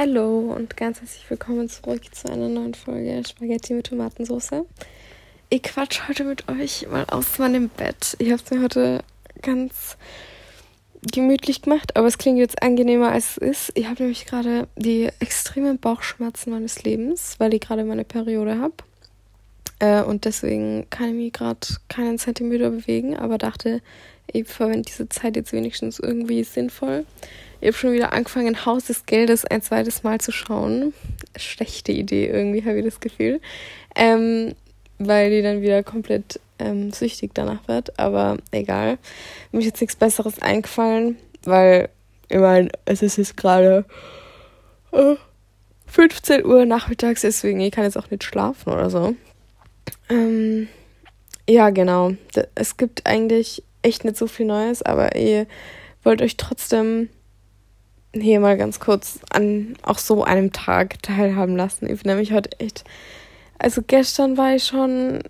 [0.00, 4.64] Hallo und ganz herzlich willkommen zurück zu einer neuen Folge Spaghetti mit Tomatensauce.
[5.50, 8.16] Ich quatsch heute mit euch mal aus meinem Bett.
[8.18, 9.04] Ich habe es mir heute
[9.42, 9.98] ganz
[11.12, 13.72] gemütlich gemacht, aber es klingt jetzt angenehmer als es ist.
[13.74, 18.76] Ich habe nämlich gerade die extremen Bauchschmerzen meines Lebens, weil ich gerade meine Periode habe.
[19.80, 23.82] Äh, und deswegen kann ich mich gerade keinen Zentimeter bewegen, aber dachte,
[24.32, 27.04] ich verwende diese Zeit jetzt wenigstens irgendwie sinnvoll.
[27.60, 30.94] Ich habe schon wieder angefangen, Haus des Geldes ein zweites Mal zu schauen.
[31.36, 33.40] Schlechte Idee, irgendwie habe ich das Gefühl.
[33.94, 34.54] Ähm,
[34.98, 37.98] weil die dann wieder komplett ähm, süchtig danach wird.
[37.98, 38.98] Aber egal.
[39.50, 41.88] Mir ist jetzt nichts Besseres eingefallen, weil,
[42.28, 43.84] ich meine, es ist jetzt gerade
[44.92, 45.16] äh,
[45.86, 49.14] 15 Uhr nachmittags, deswegen ich kann jetzt auch nicht schlafen oder so.
[50.08, 50.68] Ähm,
[51.48, 52.12] ja, genau.
[52.54, 55.46] Es gibt eigentlich echt nicht so viel Neues, aber ihr
[56.02, 57.08] wollt euch trotzdem
[58.12, 61.86] hier mal ganz kurz an auch so einem Tag teilhaben lassen.
[61.86, 62.84] Ich bin nämlich heute echt.
[63.58, 65.22] Also gestern war ich schon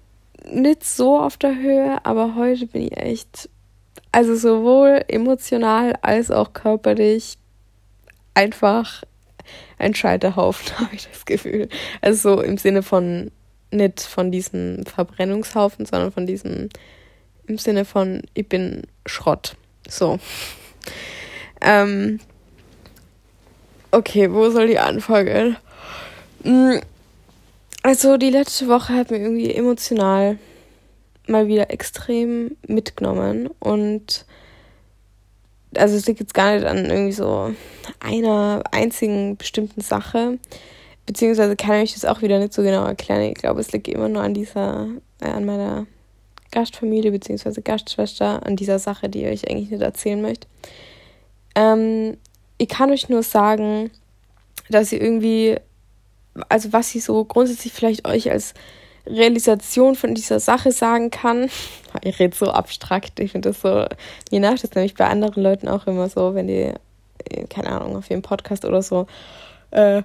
[0.51, 3.51] nicht so auf der Höhe, aber heute bin ich echt.
[4.13, 7.37] Also sowohl emotional als auch körperlich
[8.35, 9.03] einfach
[9.79, 11.69] ein Scheiterhaufen, habe ich das Gefühl.
[12.01, 13.31] Also so im Sinne von
[13.73, 16.71] nicht von diesem Verbrennungshaufen, sondern von diesem
[17.51, 19.57] im Sinne von ich bin Schrott.
[19.89, 20.19] So.
[21.61, 22.21] Ähm,
[23.91, 25.57] okay, wo soll die anfangen?
[26.45, 26.81] Hm,
[27.83, 30.39] also die letzte Woche hat mir irgendwie emotional
[31.27, 34.25] mal wieder extrem mitgenommen und
[35.77, 37.55] also es liegt jetzt gar nicht an irgendwie so
[38.01, 40.39] einer einzigen bestimmten Sache,
[41.07, 43.23] beziehungsweise kann ich das auch wieder nicht so genau erklären.
[43.23, 44.89] Ich glaube, es liegt immer nur an dieser,
[45.21, 45.87] äh, an meiner
[46.51, 50.47] Gastfamilie beziehungsweise Gastschwester, an dieser Sache, die ich euch eigentlich nicht erzählen möchte.
[51.55, 52.17] Ähm,
[52.59, 53.91] ich kann euch nur sagen,
[54.69, 55.57] dass ihr irgendwie,
[56.49, 58.55] also was ich so grundsätzlich vielleicht euch als
[59.07, 61.51] Realisation von dieser Sache sagen kann.
[62.05, 63.85] Ich rede so abstrakt, ich finde das so,
[64.31, 66.73] je nach das nämlich bei anderen Leuten auch immer so, wenn die,
[67.49, 69.09] keine Ahnung, auf ihrem Podcast oder so,
[69.73, 70.05] äh,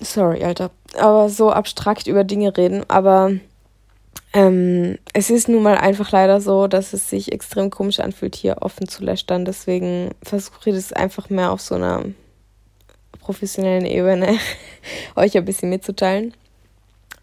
[0.00, 3.34] sorry, Alter, aber so abstrakt über Dinge reden, aber
[4.34, 8.58] ähm, es ist nun mal einfach leider so, dass es sich extrem komisch anfühlt, hier
[8.60, 9.44] offen zu lästern.
[9.44, 12.04] Deswegen versuche ich das einfach mehr auf so einer
[13.20, 14.38] professionellen Ebene
[15.16, 16.34] euch ein bisschen mitzuteilen.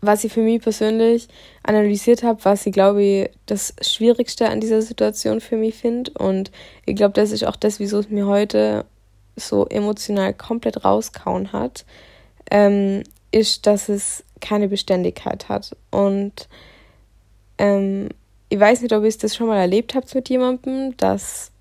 [0.01, 1.27] Was ich für mich persönlich
[1.63, 6.11] analysiert habe, was ich glaube das Schwierigste an dieser Situation für mich finde.
[6.11, 6.51] Und
[6.85, 8.85] ich glaube, das ist auch das, wieso es mir heute
[9.35, 11.85] so emotional komplett rauskauen hat,
[12.49, 15.75] ähm, ist, dass es keine Beständigkeit hat.
[15.91, 16.47] Und
[17.59, 18.09] ähm,
[18.49, 21.51] ich weiß nicht, ob ihr das schon mal erlebt habt mit jemandem, dass,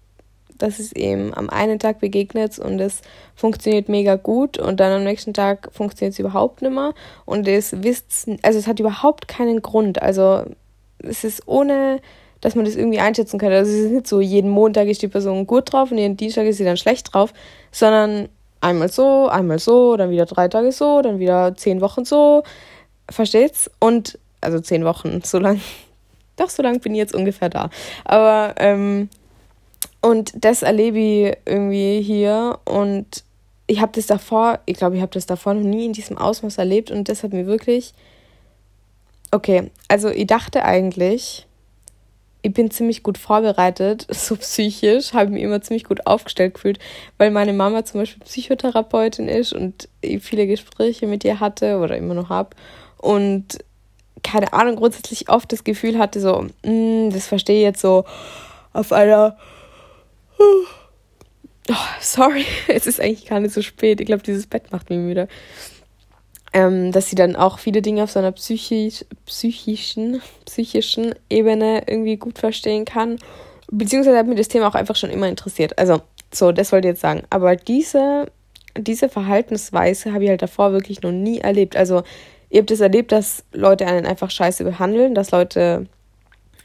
[0.57, 3.03] dass es eben am einen Tag begegnet und es
[3.37, 6.95] funktioniert mega gut und dann am nächsten Tag funktioniert es überhaupt nicht mehr
[7.27, 10.01] und es wisst, also es hat überhaupt keinen Grund.
[10.01, 10.45] Also
[10.99, 12.01] es ist ohne,
[12.41, 13.53] dass man das irgendwie einschätzen kann.
[13.53, 16.47] Also es ist nicht so, jeden Montag ist die Person gut drauf und jeden Dienstag
[16.47, 17.35] ist sie dann schlecht drauf,
[17.71, 22.45] sondern einmal so, einmal so, dann wieder drei Tage so, dann wieder zehn Wochen so.
[23.11, 23.71] Versteht's?
[23.79, 25.61] Und also zehn Wochen, so lang
[26.39, 27.71] doch, so lange bin ich jetzt ungefähr da.
[28.05, 29.09] Aber, ähm,
[30.01, 33.25] und das erlebe ich irgendwie hier und
[33.67, 36.59] ich habe das davor, ich glaube, ich habe das davor noch nie in diesem Ausmaß
[36.59, 37.93] erlebt und das hat mir wirklich,
[39.31, 41.47] okay, also ich dachte eigentlich,
[42.43, 46.79] ich bin ziemlich gut vorbereitet, so psychisch, habe mich immer ziemlich gut aufgestellt gefühlt,
[47.19, 51.97] weil meine Mama zum Beispiel Psychotherapeutin ist und ich viele Gespräche mit ihr hatte oder
[51.97, 52.57] immer noch habe
[52.97, 53.59] und
[54.23, 58.05] keine Ahnung, grundsätzlich oft das Gefühl hatte, so, mm, das verstehe ich jetzt so
[58.73, 59.37] auf einer.
[61.71, 64.01] Oh, sorry, es ist eigentlich gar nicht so spät.
[64.01, 65.29] Ich glaube, dieses Bett macht mich müde.
[66.55, 72.17] Ähm, dass sie dann auch viele Dinge auf so einer psychisch, psychischen, psychischen Ebene irgendwie
[72.17, 73.19] gut verstehen kann.
[73.71, 75.79] Beziehungsweise hat mir das Thema auch einfach schon immer interessiert.
[75.79, 76.01] Also,
[76.33, 77.25] so, das wollte ich jetzt sagen.
[77.29, 78.33] Aber diese,
[78.79, 81.77] diese Verhaltensweise habe ich halt davor wirklich noch nie erlebt.
[81.77, 82.03] Also,
[82.51, 85.87] Ihr habt es erlebt, dass Leute einen einfach scheiße behandeln, dass Leute,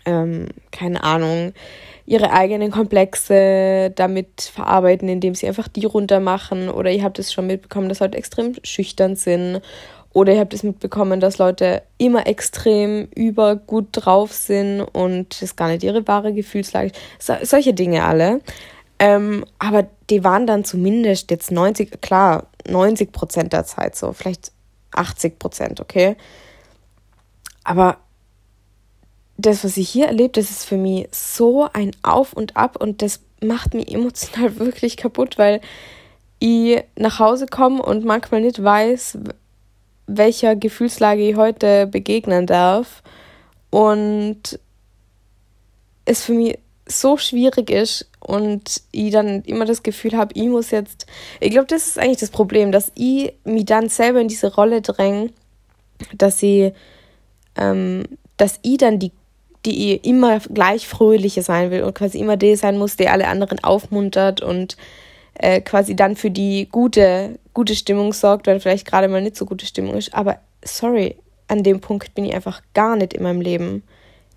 [0.06, 1.54] ähm, keine Ahnung,
[2.06, 6.70] ihre eigenen Komplexe damit verarbeiten, indem sie einfach die runtermachen.
[6.70, 9.62] Oder ihr habt es schon mitbekommen, dass Leute extrem schüchtern sind.
[10.12, 15.70] Oder ihr habt es mitbekommen, dass Leute immer extrem übergut drauf sind und das gar
[15.70, 16.92] nicht ihre wahre Gefühlslage.
[17.20, 18.42] So, solche Dinge alle.
[19.00, 24.14] Ähm, aber die waren dann zumindest jetzt 90, klar, 90 Prozent der Zeit so.
[24.14, 24.52] Vielleicht
[24.95, 26.16] 80 Prozent, okay?
[27.63, 27.98] Aber
[29.38, 33.01] das, was ich hier erlebt, das ist für mich so ein Auf und Ab und
[33.01, 35.62] das macht mich emotional wirklich kaputt, weil
[36.40, 39.19] ich nach Hause komme und manchmal nicht weiß,
[40.07, 43.01] welcher Gefühlslage ich heute begegnen darf.
[43.69, 44.60] Und
[46.06, 50.72] es für mich so schwierig ist und ich dann immer das Gefühl habe, ich muss
[50.72, 51.06] jetzt.
[51.40, 54.82] Ich glaube, das ist eigentlich das Problem, dass ich mich dann selber in diese Rolle
[54.82, 55.30] dränge,
[56.18, 56.74] dass sie,
[57.58, 58.04] ähm,
[58.38, 59.12] dass ich dann die,
[59.66, 63.64] die immer gleich fröhliche sein will und quasi immer die sein muss, der alle anderen
[63.64, 64.76] aufmuntert und
[65.36, 69.46] äh, quasi dann für die gute, gute Stimmung sorgt, weil vielleicht gerade mal nicht so
[69.46, 70.14] gute Stimmung ist.
[70.14, 71.16] Aber sorry,
[71.48, 73.84] an dem Punkt bin ich einfach gar nicht in meinem Leben.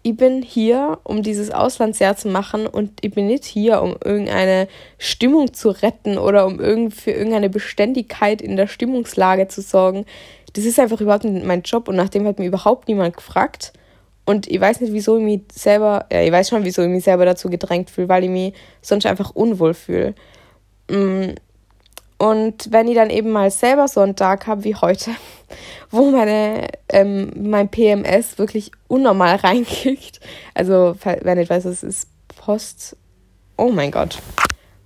[0.06, 4.68] Ich bin hier, um dieses Auslandsjahr zu machen und ich bin nicht hier, um irgendeine
[4.98, 10.06] Stimmung zu retten oder um irgend für irgendeine Beständigkeit in der Stimmungslage zu sorgen.
[10.52, 13.72] Das ist einfach überhaupt nicht mein Job und nachdem hat mir überhaupt niemand gefragt.
[14.24, 17.02] Und ich weiß nicht, wieso ich mich selber, ja, ich weiß schon, wieso ich mich
[17.02, 20.14] selber dazu gedrängt fühle, weil ich mich sonst einfach unwohl fühle.
[22.18, 25.10] Und wenn ich dann eben mal selber so einen Tag habe wie heute,
[25.90, 30.20] wo meine, ähm, mein PMS wirklich unnormal reinkickt,
[30.54, 32.96] also wer nicht weiß, es ist Post,
[33.56, 34.22] oh mein Gott,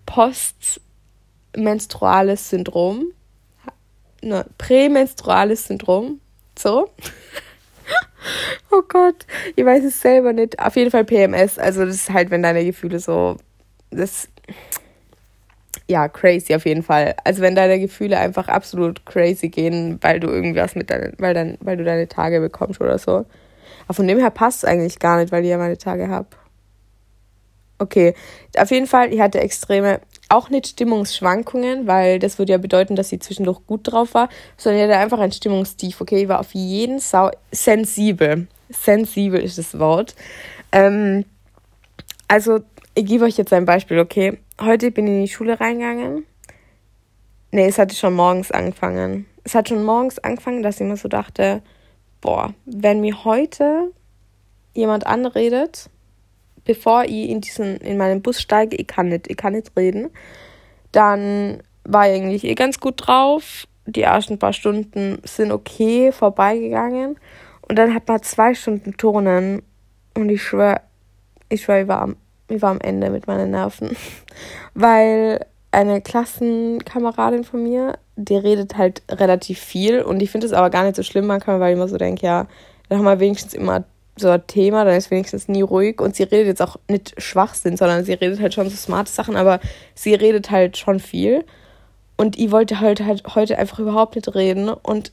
[0.07, 3.13] postmenstruales Syndrom,
[4.23, 6.21] ne, prämenstruales Syndrom,
[6.59, 6.91] so.
[8.71, 9.27] oh Gott,
[9.57, 10.59] ich weiß es selber nicht.
[10.59, 13.37] Auf jeden Fall PMS, also das ist halt, wenn deine Gefühle so,
[13.91, 14.29] das
[15.91, 17.15] ja, crazy auf jeden Fall.
[17.25, 21.59] Also wenn deine Gefühle einfach absolut crazy gehen, weil du irgendwas mit deinen, weil dann,
[21.61, 23.27] weil du deine Tage bekommst oder so.
[23.85, 26.29] Aber von dem her passt es eigentlich gar nicht, weil ich ja meine Tage habe.
[27.79, 28.15] Okay,
[28.57, 33.09] auf jeden Fall, ich hatte extreme, auch nicht Stimmungsschwankungen, weil das würde ja bedeuten, dass
[33.09, 36.23] sie zwischendurch gut drauf war, sondern ich hatte einfach ein Stimmungstief, okay?
[36.23, 38.47] Ich war auf jeden Sau sensibel.
[38.69, 40.15] Sensibel ist das Wort.
[40.71, 41.25] Ähm,
[42.29, 42.61] also,
[42.95, 44.39] ich gebe euch jetzt ein Beispiel, okay?
[44.63, 46.25] Heute bin ich in die Schule reingegangen.
[47.53, 49.27] Nee, es hatte schon morgens angefangen.
[49.43, 51.63] Es hat schon morgens angefangen, dass ich mir so dachte,
[52.21, 53.93] boah, wenn mir heute
[54.75, 55.91] jemand anredet,
[56.65, 60.11] bevor ich in diesen, in meinen Bus steige, ich kann nicht, ich kann nicht reden,
[60.93, 63.67] dann war ich eigentlich eh ganz gut drauf.
[63.87, 67.19] Die ersten paar Stunden sind okay vorbeigegangen.
[67.63, 69.63] Und dann hat man zwei Stunden Turnen
[70.15, 70.83] und ich schwöre,
[71.49, 72.17] ich schwöre, ich war am
[72.51, 73.97] ich war am Ende mit meinen Nerven,
[74.75, 80.71] weil eine Klassenkameradin von mir, die redet halt relativ viel und ich finde es aber
[80.71, 82.47] gar nicht so schlimm manchmal, weil ich immer so denke, ja,
[82.89, 83.85] dann haben wir wenigstens immer
[84.17, 87.77] so ein Thema, dann ist wenigstens nie ruhig und sie redet jetzt auch nicht Schwachsinn,
[87.77, 89.61] sondern sie redet halt schon so smarte Sachen, aber
[89.95, 91.45] sie redet halt schon viel
[92.17, 95.13] und ich wollte halt, halt heute einfach überhaupt nicht reden und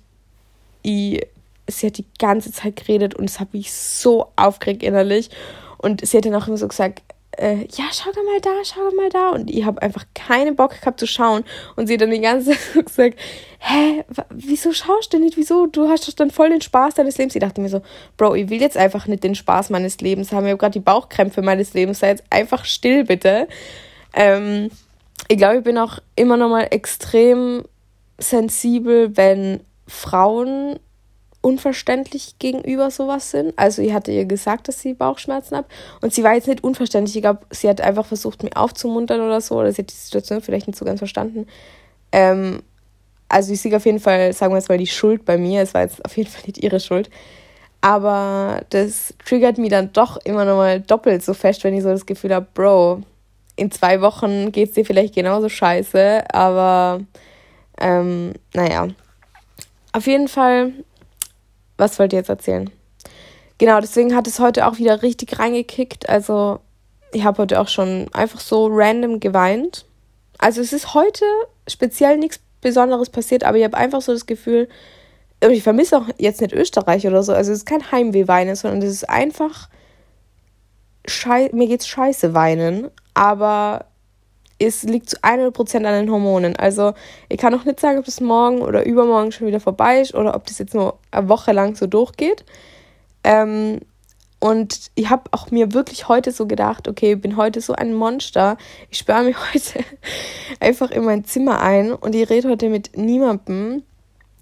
[0.81, 1.25] ich,
[1.67, 5.29] sie hat die ganze Zeit geredet und es hat mich so aufgeregt innerlich
[5.77, 7.01] und sie hat dann auch immer so gesagt,
[7.37, 9.29] äh, ja, schau doch mal da, schau doch mal da.
[9.29, 11.43] Und ich habe einfach keinen Bock gehabt zu schauen.
[11.75, 13.19] Und sie dann die ganze Zeit gesagt,
[13.59, 15.37] hä, wieso schaust du nicht?
[15.37, 15.67] Wieso?
[15.67, 17.35] Du hast doch dann voll den Spaß deines Lebens.
[17.35, 17.81] Ich dachte mir so,
[18.17, 20.45] Bro, ich will jetzt einfach nicht den Spaß meines Lebens haben.
[20.45, 21.99] Ich habe gerade die Bauchkrämpfe meines Lebens.
[21.99, 23.47] Sei jetzt einfach still, bitte.
[24.13, 24.69] Ähm,
[25.27, 27.63] ich glaube, ich bin auch immer noch mal extrem
[28.17, 30.79] sensibel, wenn Frauen
[31.47, 33.53] unverständlich gegenüber sowas sind.
[33.55, 35.65] Also ich hatte ihr gesagt, dass sie Bauchschmerzen hat
[36.01, 37.15] und sie war jetzt nicht unverständlich.
[37.15, 40.41] Ich glaube, sie hat einfach versucht, mich aufzumuntern oder so oder sie hat die Situation
[40.41, 41.47] vielleicht nicht so ganz verstanden.
[42.11, 42.63] Ähm,
[43.29, 45.61] also ich sehe auf jeden Fall, sagen wir jetzt mal, die Schuld bei mir.
[45.61, 47.09] Es war jetzt auf jeden Fall nicht ihre Schuld.
[47.79, 51.89] Aber das triggert mich dann doch immer noch mal doppelt so fest, wenn ich so
[51.89, 53.03] das Gefühl habe, Bro,
[53.55, 56.25] in zwei Wochen geht es dir vielleicht genauso scheiße.
[56.33, 56.99] Aber
[57.79, 58.89] ähm, naja.
[59.93, 60.73] Auf jeden Fall
[61.77, 62.69] was wollt ihr jetzt erzählen?
[63.57, 66.09] Genau, deswegen hat es heute auch wieder richtig reingekickt.
[66.09, 66.59] Also,
[67.11, 69.85] ich habe heute auch schon einfach so random geweint.
[70.37, 71.25] Also, es ist heute
[71.67, 74.67] speziell nichts Besonderes passiert, aber ich habe einfach so das Gefühl,
[75.47, 77.33] ich vermisse auch jetzt nicht Österreich oder so.
[77.33, 79.69] Also, es ist kein Heimweh-Weinen, sondern es ist einfach.
[81.09, 83.85] Schei mir geht's scheiße weinen, aber
[84.59, 86.55] es liegt zu 100% an den Hormonen.
[86.55, 86.93] Also
[87.29, 90.35] ich kann auch nicht sagen, ob das morgen oder übermorgen schon wieder vorbei ist oder
[90.35, 92.43] ob das jetzt nur eine Woche lang so durchgeht.
[93.23, 93.79] Ähm,
[94.39, 97.93] und ich habe auch mir wirklich heute so gedacht, okay, ich bin heute so ein
[97.93, 98.57] Monster.
[98.89, 99.83] Ich sperre mich heute
[100.59, 103.83] einfach in mein Zimmer ein und ich rede heute mit niemandem.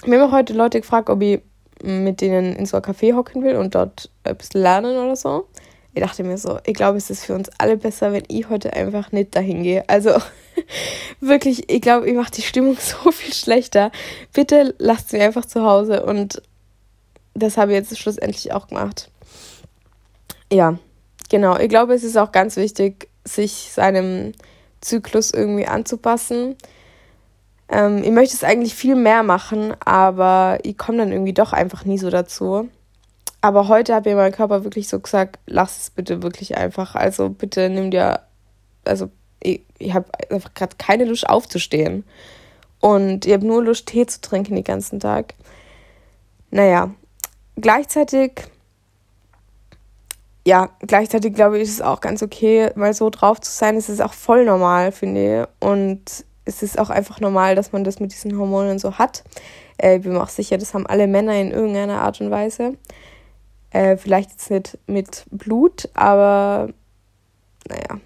[0.06, 1.42] Mir haben auch heute Leute gefragt, ob ich
[1.84, 5.48] mit denen in so ein Café hocken will und dort ein bisschen lernen oder so
[5.96, 8.74] ich dachte mir so, ich glaube, es ist für uns alle besser, wenn ich heute
[8.74, 9.88] einfach nicht dahin gehe.
[9.88, 10.12] Also
[11.22, 13.92] wirklich, ich glaube, ich mache die Stimmung so viel schlechter.
[14.34, 16.42] Bitte lasst sie einfach zu Hause und
[17.34, 19.10] das habe ich jetzt schlussendlich auch gemacht.
[20.52, 20.78] Ja,
[21.30, 21.58] genau.
[21.58, 24.34] Ich glaube, es ist auch ganz wichtig, sich seinem
[24.82, 26.58] Zyklus irgendwie anzupassen.
[27.70, 31.86] Ähm, ich möchte es eigentlich viel mehr machen, aber ich komme dann irgendwie doch einfach
[31.86, 32.70] nie so dazu.
[33.46, 36.96] Aber heute hat mir mein Körper wirklich so gesagt, lass es bitte wirklich einfach.
[36.96, 38.22] Also bitte nimm dir,
[38.86, 42.06] also ich, ich habe einfach gerade keine Lust aufzustehen.
[42.80, 45.36] Und ich habe nur Lust, Tee zu trinken den ganzen Tag.
[46.50, 46.90] Naja,
[47.56, 48.32] gleichzeitig,
[50.44, 53.78] ja, gleichzeitig glaube ich, ist es auch ganz okay, mal so drauf zu sein.
[53.78, 55.68] Es ist auch voll normal, finde ich.
[55.68, 59.24] Und es ist auch einfach normal, dass man das mit diesen Hormonen so hat.
[59.78, 62.76] Äh, ich bin mir auch sicher, das haben alle Männer in irgendeiner Art und Weise.
[63.76, 66.70] Äh, vielleicht jetzt nicht mit Blut, aber
[67.68, 68.00] naja,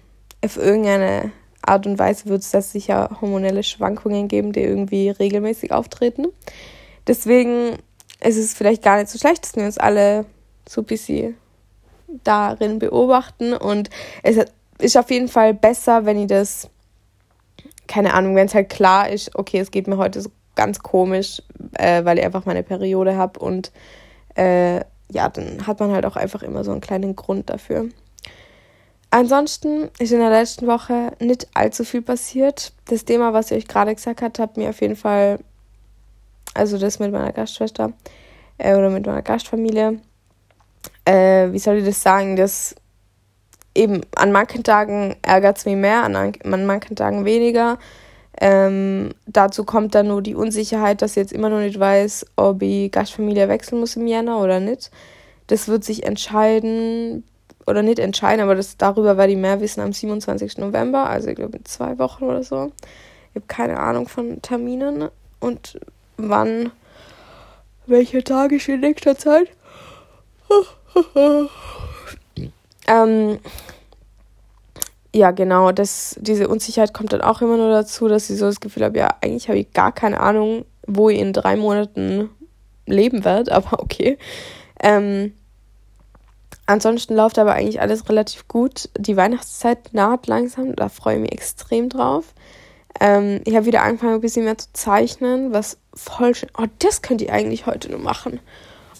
[0.44, 1.30] auf irgendeine
[1.62, 6.26] Art und Weise wird es da sicher hormonelle Schwankungen geben, die irgendwie regelmäßig auftreten.
[7.06, 7.76] Deswegen
[8.20, 10.26] ist es vielleicht gar nicht so schlecht, dass wir uns alle
[10.68, 11.36] so ein bisschen
[12.24, 13.52] darin beobachten.
[13.52, 13.90] Und
[14.24, 14.38] es
[14.80, 16.68] ist auf jeden Fall besser, wenn ich das,
[17.86, 21.40] keine Ahnung, wenn es halt klar ist, okay, es geht mir heute so ganz komisch,
[21.74, 23.70] äh, weil ich einfach meine Periode habe und
[24.34, 24.80] äh,
[25.10, 27.88] ja, dann hat man halt auch einfach immer so einen kleinen Grund dafür.
[29.10, 32.72] Ansonsten ist in der letzten Woche nicht allzu viel passiert.
[32.86, 35.40] Das Thema, was ich euch gerade gesagt habe, hat mir auf jeden Fall,
[36.54, 37.92] also das mit meiner Gastschwester
[38.58, 40.00] äh, oder mit meiner Gastfamilie,
[41.04, 42.76] äh, wie soll ich das sagen, das
[43.74, 47.78] eben an manchen Tagen ärgert es mich mehr, an, an manchen Tagen weniger.
[48.38, 52.62] Ähm, dazu kommt dann nur die Unsicherheit, dass ich jetzt immer noch nicht weiß, ob
[52.62, 54.90] ich Gastfamilie wechseln muss im Jänner oder nicht.
[55.48, 57.24] Das wird sich entscheiden,
[57.66, 60.58] oder nicht entscheiden, aber das, darüber werde ich mehr wissen am 27.
[60.58, 62.72] November, also ich glaube in zwei Wochen oder so.
[63.30, 65.08] Ich habe keine Ahnung von Terminen
[65.38, 65.80] und
[66.16, 66.72] wann,
[67.86, 69.48] welche Tage ich in nächster Zeit.
[72.88, 73.38] ähm,
[75.14, 78.60] ja, genau, das, diese Unsicherheit kommt dann auch immer nur dazu, dass ich so das
[78.60, 82.30] Gefühl habe, ja, eigentlich habe ich gar keine Ahnung, wo ich in drei Monaten
[82.86, 84.18] leben werde, aber okay.
[84.80, 85.32] Ähm,
[86.70, 88.90] Ansonsten läuft aber eigentlich alles relativ gut.
[88.96, 92.32] Die Weihnachtszeit naht langsam, da freue ich mich extrem drauf.
[93.00, 96.48] Ähm, ich habe wieder angefangen, ein bisschen mehr zu zeichnen, was voll schön.
[96.56, 98.38] Oh, das könnt ihr eigentlich heute nur machen.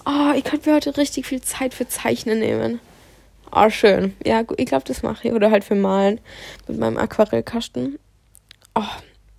[0.05, 2.81] Oh, ich könnte mir heute richtig viel Zeit für Zeichnen nehmen.
[3.52, 4.14] Oh, schön.
[4.25, 5.35] Ja, ich glaube, das mache ich.
[5.35, 6.21] Oder halt für Malen
[6.69, 7.99] mit meinem Aquarellkasten.
[8.75, 8.83] Oh,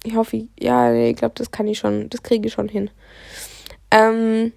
[0.04, 2.90] ich hoffe, ja, ich glaube, das kann ich schon, das kriege ich schon hin.
[3.92, 4.52] Ähm,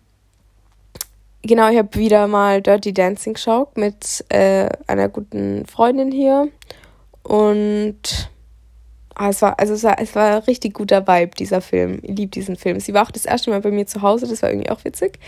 [1.42, 6.48] genau, ich habe wieder mal Dirty Dancing geschaut mit äh, einer guten Freundin hier.
[7.22, 8.30] Und
[9.14, 12.00] ah, es war, also es war, es war ein richtig guter Vibe, dieser Film.
[12.02, 12.80] Ich liebe diesen Film.
[12.80, 15.18] Sie war auch das erste Mal bei mir zu Hause, das war irgendwie auch witzig.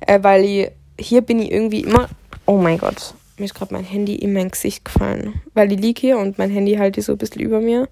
[0.00, 2.08] Äh, weil ich, hier bin ich irgendwie immer.
[2.46, 5.40] Oh mein Gott, mir ist gerade mein Handy in mein Gesicht gefallen.
[5.54, 7.88] Weil ich liege hier und mein Handy halt so ein bisschen über mir.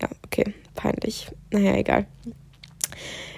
[0.00, 1.28] Ja, okay, peinlich.
[1.50, 2.06] Naja, egal.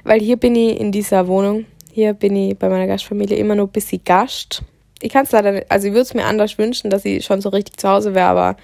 [0.04, 1.66] Weil hier bin ich in dieser Wohnung
[1.98, 4.62] hier bin ich bei meiner Gastfamilie immer nur ein bisschen Gast.
[5.02, 7.40] Ich kann es leider nicht, also ich würde es mir anders wünschen, dass ich schon
[7.40, 8.56] so richtig zu Hause wäre, aber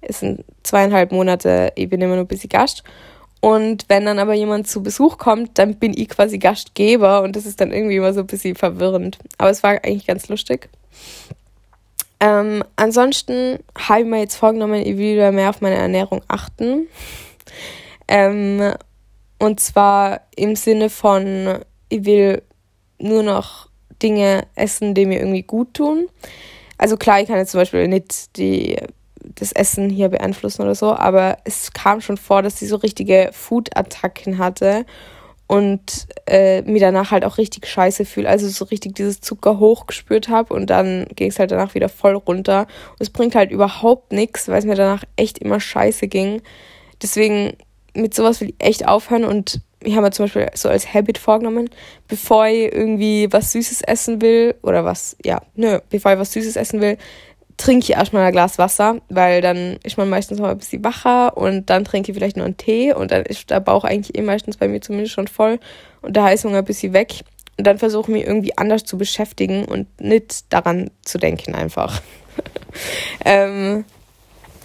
[0.00, 2.82] es sind zweieinhalb Monate, ich bin immer nur ein bisschen Gast.
[3.40, 7.46] Und wenn dann aber jemand zu Besuch kommt, dann bin ich quasi Gastgeber und das
[7.46, 9.16] ist dann irgendwie immer so ein bisschen verwirrend.
[9.38, 10.68] Aber es war eigentlich ganz lustig.
[12.22, 16.86] Ähm, ansonsten habe ich mir jetzt vorgenommen, ich will wieder mehr auf meine Ernährung achten.
[18.06, 18.74] Ähm,
[19.40, 22.42] und zwar im Sinne von, ich will
[23.00, 23.68] nur noch
[24.00, 26.06] Dinge essen, die mir irgendwie gut tun.
[26.78, 28.76] Also klar, ich kann jetzt zum Beispiel nicht die,
[29.16, 33.30] das Essen hier beeinflussen oder so, aber es kam schon vor, dass sie so richtige
[33.32, 34.86] Food-Attacken hatte
[35.52, 38.26] und äh, mir danach halt auch richtig scheiße fühle.
[38.26, 42.14] Also so richtig dieses Zucker hochgespürt habe und dann ging es halt danach wieder voll
[42.14, 42.60] runter.
[42.92, 46.40] Und es bringt halt überhaupt nichts, weil es mir danach echt immer scheiße ging.
[47.02, 47.52] Deswegen
[47.92, 51.18] mit sowas will ich echt aufhören und ich habe mir zum Beispiel so als Habit
[51.18, 51.68] vorgenommen,
[52.08, 56.56] bevor ich irgendwie was Süßes essen will, oder was, ja, nö, bevor ich was Süßes
[56.56, 56.96] essen will,
[57.62, 61.36] trinke ich erstmal ein Glas Wasser, weil dann ist man meistens mal ein bisschen wacher
[61.36, 64.22] und dann trinke ich vielleicht noch einen Tee und dann ist der Bauch eigentlich eh
[64.22, 65.60] meistens bei mir zumindest schon voll
[66.00, 67.20] und der Heißhunger ein bisschen weg.
[67.56, 72.02] Und dann versuche ich mich irgendwie anders zu beschäftigen und nicht daran zu denken einfach.
[73.24, 73.84] ähm,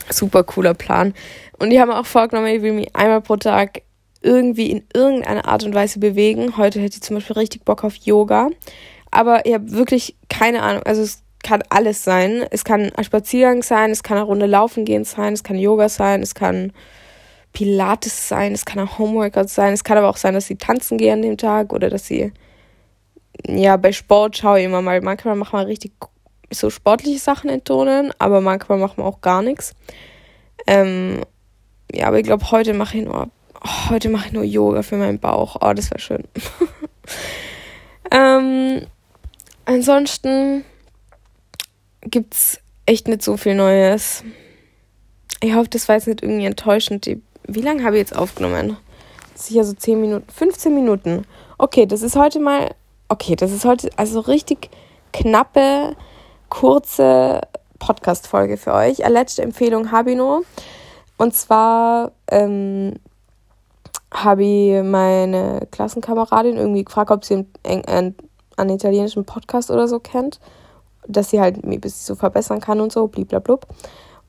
[0.10, 1.13] super cooler Plan.
[1.60, 3.82] Und ich habe auch vorgenommen, ich will mich einmal pro Tag
[4.22, 6.58] irgendwie in irgendeiner Art und Weise bewegen.
[6.58, 8.50] Heute hätte ich zum Beispiel richtig Bock auf Yoga.
[9.12, 10.82] Aber ich habe wirklich keine Ahnung.
[10.84, 12.46] Also es kann alles sein.
[12.51, 15.88] Es kann ein Spaziergang sein, es kann eine Runde laufen gehen sein, es kann Yoga
[15.88, 16.74] sein, es kann
[17.54, 19.74] Pilates sein, es kann ein Homeworkout sein.
[19.74, 22.34] Es kann aber auch sein, dass sie tanzen gehen an dem Tag oder dass sie
[23.48, 25.00] ja bei Sport schaue ich immer mal.
[25.00, 25.94] Manchmal machen wir richtig
[26.51, 29.74] so sportliche Sachen in Tonen, aber manchmal machen wir auch gar nichts.
[30.68, 31.22] Ähm,
[31.94, 33.30] ja, aber ich glaube, heute mache ich nur
[33.63, 35.56] oh, heute mache ich nur Yoga für meinen Bauch.
[35.62, 36.24] Oh, das wäre schön.
[38.12, 38.82] ähm,
[39.63, 40.66] ansonsten
[42.10, 44.24] gibt's echt nicht so viel Neues.
[45.42, 47.10] Ich hoffe, das war jetzt nicht irgendwie enttäuschend.
[47.48, 48.78] Wie lange habe ich jetzt aufgenommen?
[49.36, 51.26] Sicher so 10 Minuten, 15 Minuten.
[51.58, 52.74] Okay, das ist heute mal,
[53.10, 54.70] okay, das ist heute also richtig
[55.14, 55.96] knappe,
[56.50, 57.42] kurze
[57.80, 59.06] Podcast-Folge für euch.
[59.06, 60.42] Eine letzte Empfehlung habe ich noch.
[61.18, 62.94] Und zwar ähm,
[64.12, 68.16] habe ich meine Klassenkameradin irgendwie gefragt, ob sie einen, einen,
[68.56, 70.40] einen italienischen Podcast oder so kennt,
[71.08, 73.66] dass sie halt ein bisschen so verbessern kann und so, bliblablub.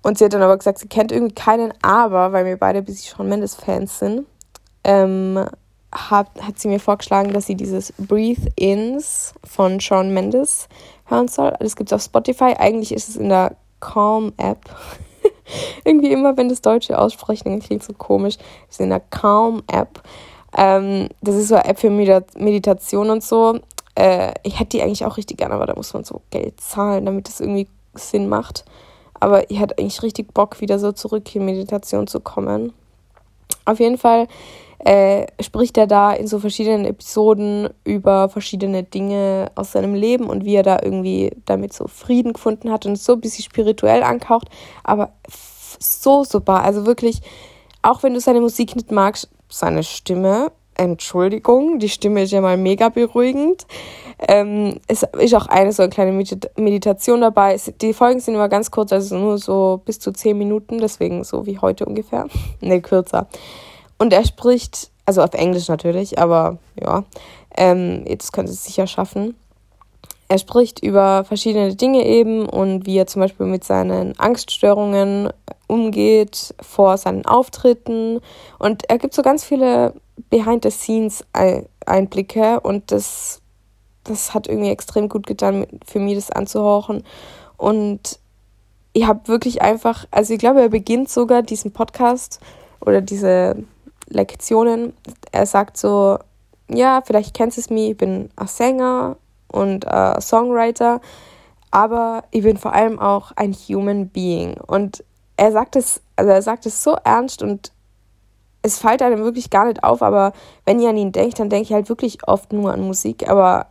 [0.03, 3.17] Und sie hat dann aber gesagt, sie kennt irgendwie keinen, aber weil wir beide bisschen
[3.17, 4.27] Shawn Mendes-Fans sind,
[4.85, 5.45] ähm,
[5.93, 10.69] hat, hat sie mir vorgeschlagen, dass sie dieses Breathe Ins von Shawn Mendes
[11.07, 11.53] hören soll.
[11.61, 12.55] Das gibt es auf Spotify.
[12.59, 14.59] Eigentlich ist es in der Calm-App.
[15.85, 18.37] Irgendwie immer, wenn das Deutsche aussprechen, klingt so komisch.
[18.69, 20.03] Es ist in der Calm-App.
[20.57, 23.59] Ähm, das ist so eine App für Meditation und so.
[23.99, 27.05] Äh, ich hätte die eigentlich auch richtig gerne, aber da muss man so Geld zahlen,
[27.05, 28.65] damit das irgendwie Sinn macht.
[29.19, 32.73] Aber ich hätte eigentlich richtig Bock, wieder so zurück in Meditation zu kommen.
[33.65, 34.29] Auf jeden Fall
[34.79, 40.45] äh, spricht er da in so verschiedenen Episoden über verschiedene Dinge aus seinem Leben und
[40.45, 44.49] wie er da irgendwie damit so Frieden gefunden hat und so ein bisschen spirituell ankaucht,
[44.85, 45.11] aber
[45.81, 46.63] so super.
[46.63, 47.21] Also wirklich,
[47.83, 52.57] auch wenn du seine Musik nicht magst, seine Stimme, Entschuldigung, die Stimme ist ja mal
[52.57, 53.67] mega beruhigend.
[54.29, 56.13] Ähm, es ist auch eine so eine kleine
[56.57, 57.61] Meditation dabei.
[57.81, 61.47] Die Folgen sind immer ganz kurz, also nur so bis zu zehn Minuten, deswegen so
[61.47, 62.27] wie heute ungefähr.
[62.61, 63.27] ne, kürzer.
[63.99, 67.03] Und er spricht, also auf Englisch natürlich, aber ja,
[67.57, 69.35] ähm, jetzt könnte es sicher schaffen.
[70.31, 75.31] Er spricht über verschiedene Dinge eben und wie er zum Beispiel mit seinen Angststörungen
[75.67, 78.21] umgeht vor seinen Auftritten.
[78.59, 79.95] Und er gibt so ganz viele
[80.29, 83.41] Behind-the-Scenes-Einblicke und das,
[84.05, 87.05] das hat irgendwie extrem gut getan, für mich das anzuhören.
[87.57, 88.19] Und
[88.93, 92.39] ich habe wirklich einfach, also ich glaube, er beginnt sogar diesen Podcast
[92.81, 93.65] oder diese
[94.09, 94.93] Lektionen.
[95.33, 96.19] Er sagt so,
[96.69, 99.17] ja, vielleicht kennst du es mir, ich bin ein Sänger
[99.51, 101.01] und ein Songwriter,
[101.71, 104.59] aber ich bin vor allem auch ein Human Being.
[104.61, 105.05] Und
[105.37, 107.73] er sagt es, also er sagt es so ernst und
[108.63, 110.33] es fällt einem wirklich gar nicht auf, aber
[110.65, 113.29] wenn ihr an ihn denkt, dann denke ich halt wirklich oft nur an Musik.
[113.29, 113.67] Aber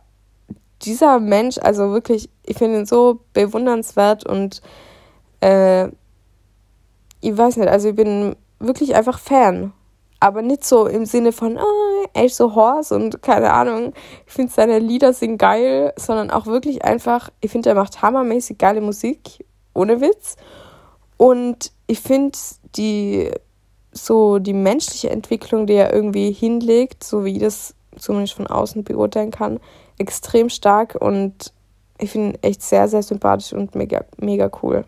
[0.82, 4.62] dieser Mensch, also wirklich, ich finde ihn so bewundernswert und
[5.40, 5.88] äh,
[7.20, 9.72] ich weiß nicht, also ich bin wirklich einfach Fan
[10.20, 11.87] aber nicht so im Sinne von, oh,
[12.24, 13.92] ist so Horse und keine Ahnung,
[14.26, 18.58] ich finde seine Lieder sind geil, sondern auch wirklich einfach, ich finde, er macht hammermäßig
[18.58, 20.36] geile Musik, ohne Witz.
[21.16, 22.38] Und ich finde
[22.76, 23.30] die,
[23.92, 28.84] so die menschliche Entwicklung, die er irgendwie hinlegt, so wie ich das zumindest von außen
[28.84, 29.60] beurteilen kann,
[29.98, 31.52] extrem stark und
[31.98, 34.84] ich finde ihn echt sehr, sehr sympathisch und mega, mega cool.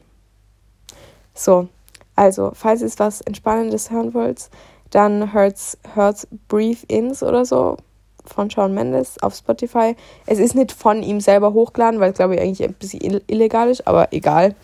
[1.34, 1.68] So,
[2.14, 4.48] also, falls ihr was Entspannendes hören wollt,
[4.90, 7.76] dann hört's, hört's Breathe Ins oder so
[8.24, 9.96] von Shawn Mendes auf Spotify.
[10.26, 13.68] Es ist nicht von ihm selber hochgeladen, weil es glaube ich eigentlich ein bisschen illegal
[13.68, 14.54] ist, aber egal.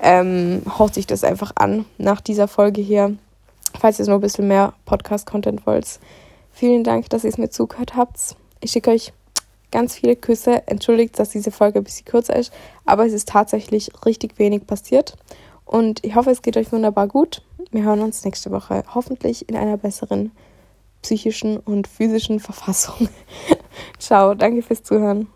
[0.00, 3.16] Ähm, hört sich das einfach an nach dieser Folge hier.
[3.78, 5.98] Falls ihr noch ein bisschen mehr Podcast-Content wollt.
[6.52, 8.36] Vielen Dank, dass ihr es mir zugehört habt.
[8.60, 9.12] Ich schicke euch
[9.70, 10.66] ganz viele Küsse.
[10.66, 12.52] Entschuldigt, dass diese Folge ein bisschen kürzer ist,
[12.84, 15.16] aber es ist tatsächlich richtig wenig passiert.
[15.66, 17.42] Und ich hoffe, es geht euch wunderbar gut.
[17.72, 20.30] Wir hören uns nächste Woche hoffentlich in einer besseren
[21.02, 23.08] psychischen und physischen Verfassung.
[23.98, 25.28] Ciao, danke fürs Zuhören.